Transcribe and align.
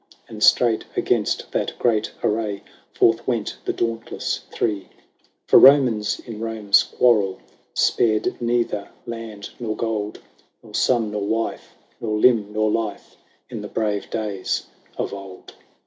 And 0.27 0.41
straight 0.41 0.83
against 0.97 1.51
that 1.51 1.77
great 1.77 2.11
array 2.23 2.63
Forth 2.91 3.27
went 3.27 3.57
the 3.65 3.71
dauntless 3.71 4.41
Three. 4.51 4.87
HORATIUS. 4.87 5.45
59 5.45 5.45
For 5.49 5.59
Romans 5.59 6.19
in 6.25 6.39
Home's 6.39 6.81
quarrel 6.81 7.37
Spared 7.75 8.41
neither 8.41 8.89
land 9.05 9.51
nor 9.59 9.75
gold, 9.75 10.17
Nor 10.63 10.73
son 10.73 11.11
nor 11.11 11.21
wife, 11.27 11.75
nor 11.99 12.17
limb 12.17 12.51
nor 12.51 12.71
life, 12.71 13.15
In 13.47 13.61
the 13.61 13.67
brave 13.67 14.09
days 14.09 14.65
of 14.97 15.13
old. 15.13 15.53